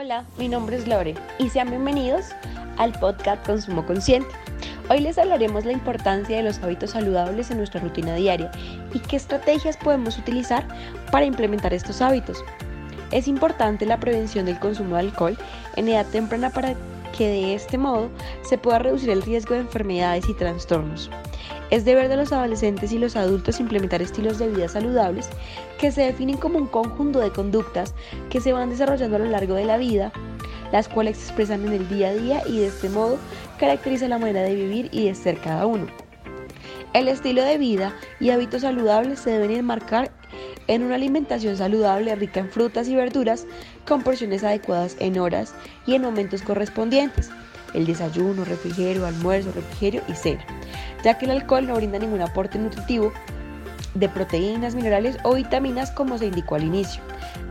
[0.00, 2.26] Hola, mi nombre es Lore y sean bienvenidos
[2.76, 4.28] al podcast Consumo Consciente.
[4.88, 8.48] Hoy les hablaremos la importancia de los hábitos saludables en nuestra rutina diaria
[8.94, 10.64] y qué estrategias podemos utilizar
[11.10, 12.44] para implementar estos hábitos.
[13.10, 15.36] Es importante la prevención del consumo de alcohol
[15.74, 16.76] en edad temprana para
[17.16, 18.08] que de este modo
[18.42, 21.10] se pueda reducir el riesgo de enfermedades y trastornos.
[21.70, 25.28] Es deber de los adolescentes y los adultos implementar estilos de vida saludables
[25.78, 27.94] que se definen como un conjunto de conductas
[28.30, 30.10] que se van desarrollando a lo largo de la vida,
[30.72, 33.18] las cuales se expresan en el día a día y de este modo
[33.58, 35.86] caracteriza la manera de vivir y de ser cada uno.
[36.94, 40.10] El estilo de vida y hábitos saludables se deben enmarcar
[40.68, 43.46] en una alimentación saludable rica en frutas y verduras
[43.86, 45.54] con porciones adecuadas en horas
[45.86, 47.30] y en momentos correspondientes
[47.74, 50.44] el desayuno, refrigerio, almuerzo, refrigerio y cena,
[51.02, 53.12] ya que el alcohol no brinda ningún aporte nutritivo
[53.94, 57.02] de proteínas, minerales o vitaminas como se indicó al inicio.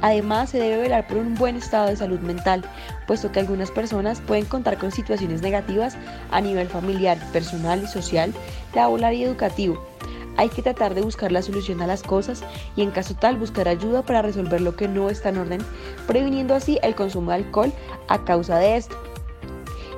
[0.02, 2.64] Además, se debe velar por un buen estado de salud mental,
[3.06, 5.98] puesto que algunas personas pueden contar con situaciones negativas
[6.32, 8.34] a nivel familiar, personal y social,
[8.74, 9.97] laboral y educativo.
[10.38, 12.44] Hay que tratar de buscar la solución a las cosas
[12.76, 15.62] y en caso tal buscar ayuda para resolver lo que no está en orden,
[16.06, 17.74] previniendo así el consumo de alcohol
[18.08, 18.96] a causa de esto.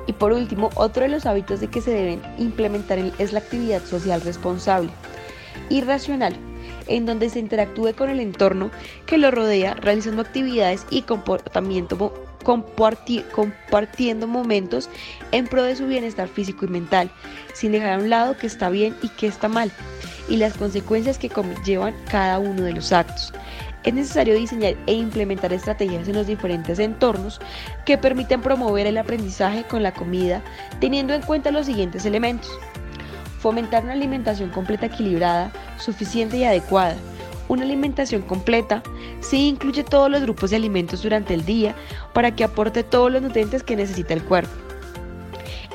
[0.06, 3.84] Y por último, otro de los hábitos de que se deben implementar es la actividad
[3.84, 4.90] social responsable
[5.68, 6.34] y racional,
[6.88, 8.70] en donde se interactúe con el entorno
[9.06, 14.88] que lo rodea, realizando actividades y comportamiento compartiendo momentos
[15.30, 17.10] en pro de su bienestar físico y mental,
[17.52, 19.70] sin dejar a un lado que está bien y que está mal,
[20.30, 23.34] y las consecuencias que conllevan cada uno de los actos.
[23.82, 27.40] Es necesario diseñar e implementar estrategias en los diferentes entornos
[27.84, 30.42] que permiten promover el aprendizaje con la comida,
[30.80, 32.50] teniendo en cuenta los siguientes elementos.
[33.40, 36.96] Fomentar una alimentación completa equilibrada, suficiente y adecuada.
[37.48, 38.82] Una alimentación completa
[39.20, 41.74] sí incluye todos los grupos de alimentos durante el día
[42.12, 44.69] para que aporte todos los nutrientes que necesita el cuerpo.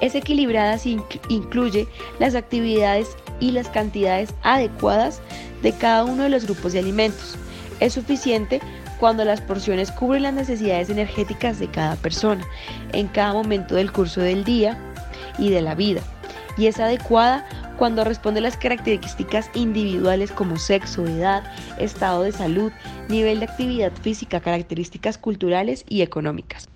[0.02, 1.88] Es equilibrada si incluye
[2.20, 5.22] las actividades y las cantidades adecuadas
[5.62, 7.38] de cada uno de los grupos de alimentos
[7.80, 8.62] es suficiente
[9.00, 12.46] cuando las porciones cubren las necesidades energéticas de cada persona
[12.94, 14.78] en cada momento del curso del día
[15.38, 16.02] y de la vida.
[16.58, 17.46] Y es adecuada
[17.78, 21.44] cuando responde a las características individuales como sexo, edad,
[21.78, 22.72] estado de salud,
[23.10, 26.70] nivel de actividad física, características culturales y económicas.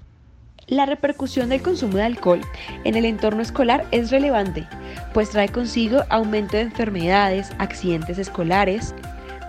[0.70, 2.42] La repercusión del consumo de alcohol
[2.84, 4.68] en el entorno escolar es relevante,
[5.16, 8.94] pues trae consigo aumento de enfermedades, accidentes escolares,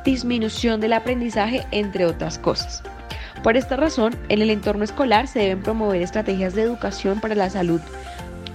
[0.03, 2.83] disminución del aprendizaje, entre otras cosas.
[3.43, 7.51] Por esta razón, en el entorno escolar se deben promover estrategias de educación para la
[7.51, 7.83] salud,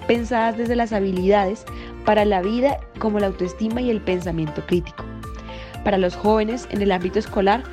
[0.08, 1.66] pensadas desde las habilidades
[2.04, 5.06] para la vida como la autoestima y el pensamiento crítico.
[5.84, 7.64] Para los jóvenes en el ámbito escolar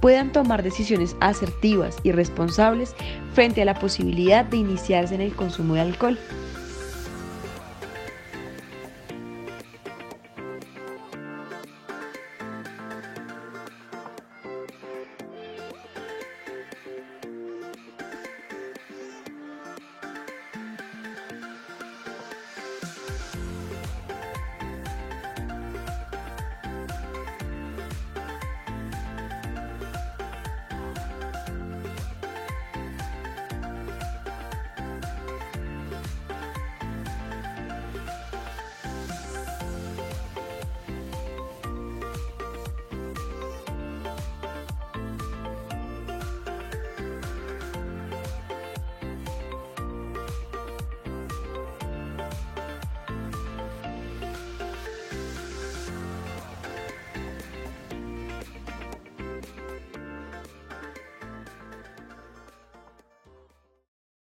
[0.00, 2.94] puedan tomar decisiones asertivas y responsables
[3.34, 6.18] frente a la posibilidad de iniciarse en el consumo de alcohol.